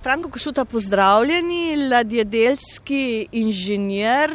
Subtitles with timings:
[0.00, 4.30] Franko Košuta, pozdravljeni, ladjedelski inženir.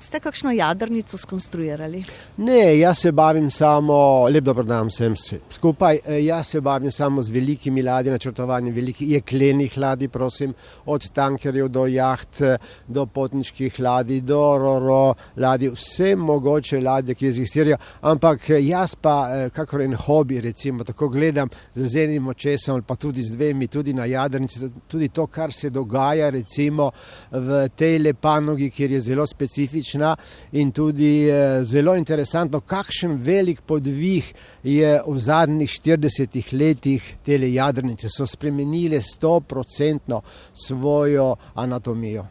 [0.00, 2.04] Ste kakšno jadrnico skonstruirali?
[2.36, 5.16] Ne, jaz se bavim samo, lep dobro dan vsem
[5.50, 10.54] skupaj, e, jaz se bavim samo z velikimi ladji, načrtovanjem velikih jeklenih ladij, prosim,
[10.86, 12.42] od tankerjev do jaht,
[12.86, 19.50] do potniških ladij, do roro ladij, vse mogoče ladje, ki existirajo, ampak jaz pa, e,
[19.50, 24.06] kakor en hobi, recimo, tako gledam z enim očesom, pa tudi z dvemi, tudi na
[24.06, 26.90] jadrnici, tudi to, kar se dogaja recimo
[27.30, 30.16] v tej lepanogi, kjer je zelo specifična
[30.52, 38.08] in tudi eh, zelo interesantno, kakšen velik podvih je v zadnjih 40 letih te jadrnice,
[38.08, 40.20] so spremenile 100%
[40.52, 42.26] svojo anatomijo.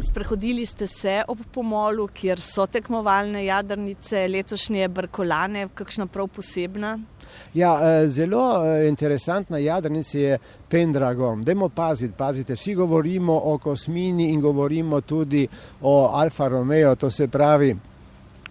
[0.00, 6.94] Sprehodili ste se ob pomolu, kjer so tekmovalne jadrnice, letošnje brkolane, kakšna prav posebna?
[7.52, 11.44] Ja, eh, zelo eh, interesantna jadrnica je Pendragon.
[11.44, 15.48] Dajmo paziti, pazite, vsi govorimo o kosmini in govorimo tudi
[15.80, 17.76] o Alfa Romeo, to se pravi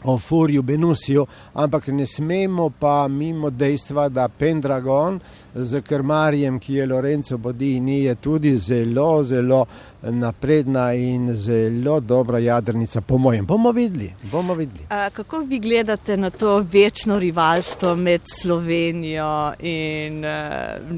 [0.03, 5.19] o Furju Benusiju, ampak ne smemo pa mimo dejstva, da Pendragon
[5.55, 9.65] z krmarjem, ki je Lorenzo Bodini, je tudi zelo, zelo
[10.01, 13.45] napredna in zelo dobra jadrnica, po mojem.
[13.45, 14.13] Bomo videli.
[14.31, 14.85] Bomo videli.
[14.89, 20.25] A, kako vi gledate na to večno rivalstvo med Slovenijo in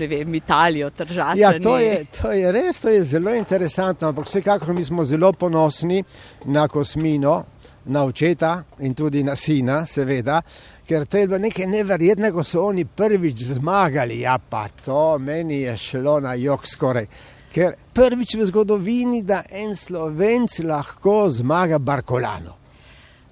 [0.10, 1.40] vem, Italijo, Tržačani?
[1.40, 5.34] Ja, to je, to je res, to je zelo interesantno, ampak vsekakor mi smo zelo
[5.34, 6.04] ponosni
[6.46, 7.44] na kosmino,
[7.86, 10.42] na očeta in tudi na sina, seveda,
[10.88, 14.22] ker to je bilo nekaj neverjetnega, ko so oni prvič zmagali.
[14.24, 17.08] Ja, pa to meni je šlo na jog skoraj.
[17.54, 22.63] Ker prvič v zgodovini, da en slovenc lahko zmaga Barkolano.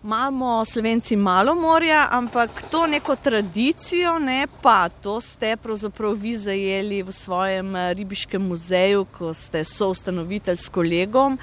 [0.03, 7.03] Imamo slovenci malo morja, ampak to neko tradicijo, ne pa to ste pravzaprav vi zajeli
[7.03, 11.37] v svojem ribiškem muzeju, ko ste soustanovitelj s kolegom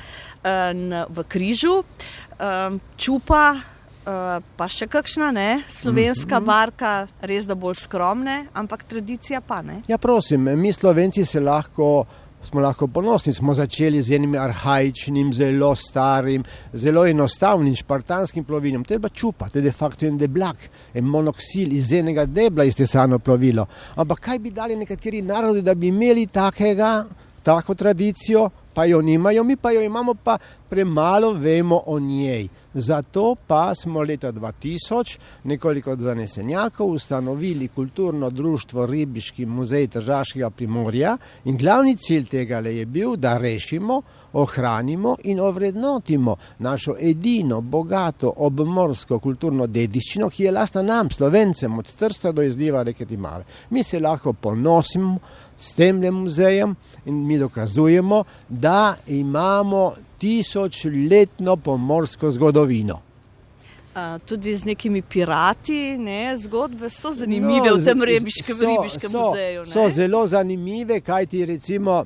[1.08, 1.84] v Križu
[2.96, 3.44] čupa,
[4.56, 6.46] pa še kakšna ne, slovenska mhm.
[6.46, 6.92] barka,
[7.22, 9.84] res da bolj skromne, ampak tradicija pa ne.
[9.86, 12.06] Ja, prosim, mi slovenci se lahko.
[12.42, 18.84] Smo lahko ponosni, smo začeli z enim arhajičnim, zelo starim, zelo enostavnim, špartanskim plovilom.
[18.84, 22.64] To je pa čupa, to je de facto en deblak, en monoksil iz enega debla
[22.64, 23.66] iztesano plovilo.
[23.96, 27.04] Ampak kaj bi dali nekateri narodi, da bi imeli takega,
[27.42, 28.48] tako tradicijo,
[28.78, 32.48] pa jo nimajo, mi pa jo imamo, pa premalo vemo o njej.
[32.74, 41.56] Zato pa smo leta 2000 nekoliko zanesenjakov ustanovili kulturno društvo Ribiški muzej Tržaškega primorja in
[41.56, 44.02] glavni cilj tega je bil, da rešimo,
[44.32, 51.94] ohranimo in ovrednotimo našo edino, bogato, obmorsko kulturno dediščino, ki je lastna nam, slovencem, od
[51.96, 53.44] Trsta do izliva reke Timave.
[53.70, 55.18] Mi se lahko ponosimo
[55.58, 56.76] s tem muzejem
[57.06, 63.00] in mi dokazujemo, da imamo tisočletno pomorsko zgodovino.
[64.24, 69.22] Tudi z nekimi pirati, ne, zgodbe so zanimive no, v tem rebiškem, so, ribiškem so,
[69.30, 69.60] muzeju.
[69.60, 69.66] Ne?
[69.66, 72.04] So zelo zanimive, kajti recimo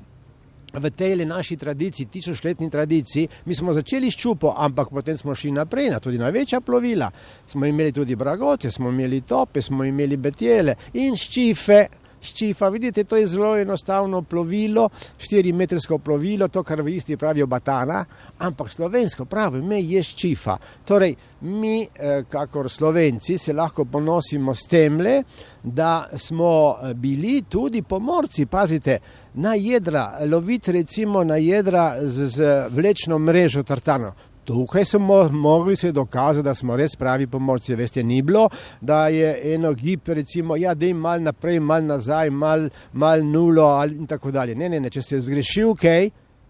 [0.72, 5.52] v tej naši tradiciji, tisočletni tradiciji, mi smo začeli s čupo, ampak potem smo šli
[5.52, 7.10] naprej na tudi največja plovila.
[7.46, 11.86] Smo imeli tudi bragoce, smo imeli tope, smo imeli betjele in ščife,
[12.22, 12.68] ščifa.
[12.72, 14.88] Vidite, to je zelo enostavno plovilo,
[15.18, 18.04] 4-metrsko plovilo, to, kar v isti pravijo batana,
[18.38, 20.56] ampak slovensko pravi ime je ščifa.
[20.88, 25.22] Torej, mi, eh, kakor slovenci, se lahko ponosimo s temle,
[25.62, 28.46] da smo eh, bili tudi pomorci.
[28.46, 28.98] Pazite,
[29.34, 34.12] na jedra, loviti recimo na jedra z, z vlečno mrežo tartano.
[34.44, 37.74] Tukaj smo mogli se dokazati, da smo res pravi pomorci.
[37.74, 38.48] Veste, ni bilo,
[38.80, 43.62] da je eno gib, recimo, ja, da je mal naprej, mal nazaj, mal, mal nulo
[43.62, 44.54] ali in tako dalje.
[44.54, 45.84] Ne, ne, ne, če ste zgrešili, ok,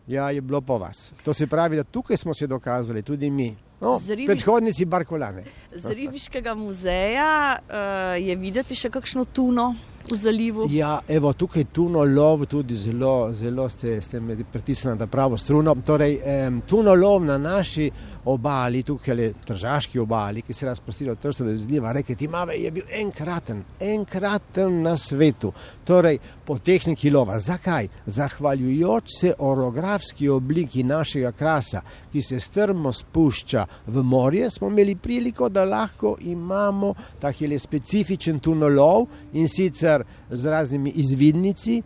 [0.06, 1.12] ja, je bilo po vas.
[1.24, 3.54] To se pravi, da tukaj smo se dokazali, tudi mi.
[3.80, 4.26] No, Ribiš...
[4.26, 5.44] Predhodnici Barkolane.
[5.74, 9.72] Z Ribiškega muzeja uh, je videti še kakšno tuno
[10.10, 10.66] v zalivu.
[10.70, 15.74] Ja, evo, tukaj tuno lov, tudi zelo, zelo ste, ste me pritisnili na pravo struno.
[15.86, 16.18] Torej,
[16.48, 17.90] um, tuno lov na naši
[18.24, 22.54] obali, tukaj le tržaški obali, ki se razprostijo od trsta do izliva, reke ti mave,
[22.54, 25.52] je bil enkraten, enkraten na svetu.
[25.84, 27.38] Torej, po tehniki lova.
[27.40, 27.88] Zakaj?
[28.06, 31.82] Zahvaljujoč se orografski obliki našega krasa,
[32.12, 39.06] ki se strmo spušča v morje, smo imeli priliko, da lahko imamo takele specifičen tunolov
[39.32, 39.91] in sicer
[40.30, 41.82] z raznimi izvidnici,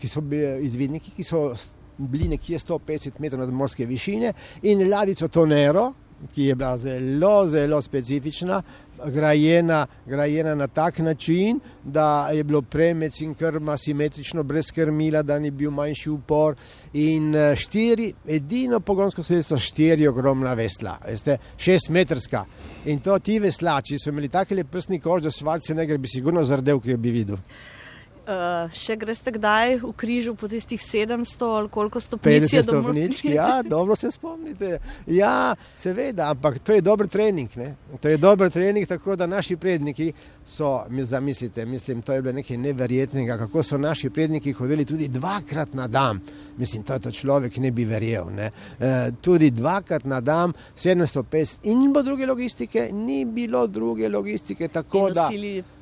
[0.00, 0.22] ki so
[0.62, 1.54] izvidniki, ki so
[1.98, 4.32] bili nekje 150 metrov nad morske višine
[4.62, 5.92] in ladico Tonero,
[6.34, 8.62] ki je bila zelo, zelo specifična,
[9.04, 15.38] grajena, grajena na tak način, da je bilo premec in krma simetrično, brez krmila, da
[15.38, 16.56] ni bil manjši upor.
[16.92, 22.44] In eh, štiri, edino pogonsko sredstvo, štiri ogromna vesla, veste, šest metrska.
[22.86, 26.44] In to ti veslači so imeli tako leprsni kož, da svarce ne gre, bi sigurno
[26.44, 27.36] zardel, ki jo bi videl.
[28.26, 32.48] Uh, še greste kdaj v križu po tistih 700 ali koliko stopnic?
[32.50, 34.80] 50 stopnic, ja, dobro se spomnite.
[35.06, 37.54] Ja, seveda, ampak to je dober trening.
[37.54, 37.76] Ne?
[38.02, 40.08] To je dober trening, tako da naši predniki
[40.42, 45.08] so, mi zamislite, mislim, to je bilo nekaj neverjetnega, kako so naši predniki hodili tudi
[45.08, 46.18] dvakrat na dan.
[46.58, 48.26] Mislim, to, to človek ne bi verjel.
[48.34, 48.50] Ne?
[48.80, 54.68] E, tudi dvakrat na dan, 750 in ni bilo druge logistike, ni bilo druge logistike.
[54.68, 55.30] Tako da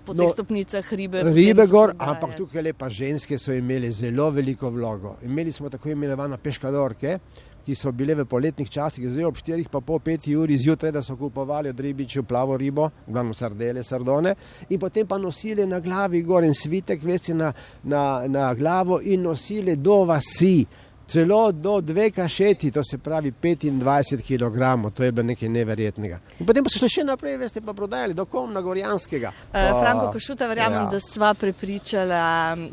[0.05, 1.23] po teh no, stopnicah ribe.
[1.33, 5.17] Ribe gor, ampak tukaj lepa ženske so imeli zelo veliko vlogo.
[5.25, 7.19] Imeli smo tako imenovane peškadorke,
[7.65, 11.03] ki so bile v poletnih časih, zdaj ob 4, pa po 5 uri zjutraj, da
[11.03, 14.35] so kupovali od ribičev plavo ribo, glavno sardele, sardone,
[14.69, 17.53] in potem pa nosili na glavi gor in svitek, veste, na,
[17.83, 20.67] na, na glavo in nosili do vasi
[21.07, 26.19] celo do dve kašeti, to se pravi 25 kg, to je bilo nekaj neverjetnega.
[26.39, 29.33] In potem pa so šli še naprej, veste, pa prodajali do Komna Gorjanskega.
[29.53, 30.91] Uh, Franko Košuta, verjamem, ja.
[30.95, 32.23] da sva prepričala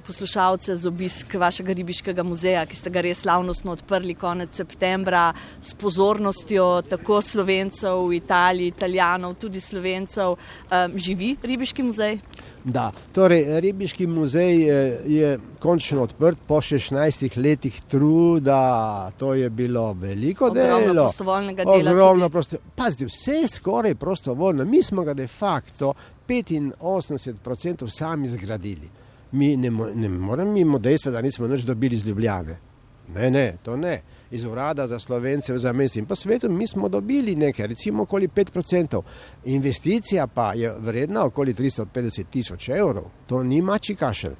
[0.08, 5.30] poslušalce z obisk vašega ribiškega muzeja, ki ste ga res slavnostno odprli konec septembra
[5.62, 10.38] s pozornostjo tako slovencev v Italiji, italijanov, tudi slovencev.
[10.72, 12.20] Um, živi ribiški muzej?
[12.64, 19.12] Da, torej, ribiški muzej je, je končno odprt po 16 letih truda.
[19.18, 20.78] To je bilo veliko dela.
[20.78, 22.70] Ogromno prostovoljnega.
[22.76, 24.66] Pazite, vse je skoraj prostovoljno.
[24.66, 25.94] Mi smo ga de facto
[26.28, 28.90] 85% sami zgradili.
[29.32, 32.71] Mi ne, ne moremo mimo dejstva, da nismo nič dobili iz Ljubljane.
[33.16, 34.02] Ne, ne, to ne.
[34.32, 38.28] Iz urada za slovence za mest in po svetu mi smo dobili nekaj, recimo okoli
[38.28, 39.02] 5%.
[39.46, 43.04] Investicija pa je vredna okoli 350 tisoč evrov.
[43.28, 44.36] To ni mači kašelj.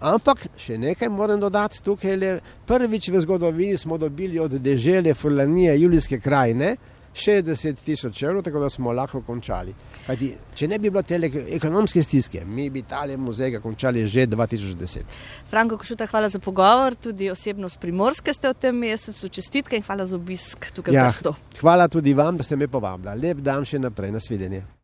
[0.00, 5.80] Ampak še nekaj moram dodati, tukaj je prvič v zgodovini smo dobili od dežele Furlanije,
[5.80, 6.76] Julijske krajine,
[7.14, 9.74] 60 tisoč evrov, tako da smo lahko končali.
[10.06, 11.18] Kajti, če ne bi bilo te
[11.56, 15.04] ekonomske stiske, mi bi tale muzej končali že 2010.
[15.50, 19.86] Franko Košuta, hvala za pogovor, tudi osebno s primorske ste v tem mesecu, čestitke in
[19.86, 21.34] hvala za obisk tukaj ja, v Brstu.
[21.60, 23.18] Hvala tudi vam, da ste me povabili.
[23.20, 24.79] Lep dan še naprej, nasvidenje.